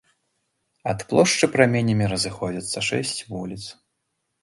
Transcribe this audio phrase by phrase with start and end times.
[0.93, 3.63] Ад плошчы праменямі разыходзяцца шэсць вуліц.